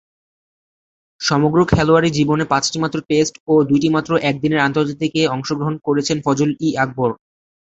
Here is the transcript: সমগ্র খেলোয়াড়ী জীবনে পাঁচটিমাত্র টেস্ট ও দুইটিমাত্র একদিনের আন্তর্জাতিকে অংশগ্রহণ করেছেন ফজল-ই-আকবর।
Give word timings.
সমগ্র 1.21 1.59
খেলোয়াড়ী 1.71 2.09
জীবনে 2.17 2.43
পাঁচটিমাত্র 2.51 2.97
টেস্ট 3.09 3.33
ও 3.47 3.63
দুইটিমাত্র 3.69 4.11
একদিনের 4.29 4.65
আন্তর্জাতিকে 4.67 5.21
অংশগ্রহণ 5.35 5.75
করেছেন 5.87 6.17
ফজল-ই-আকবর। 6.25 7.11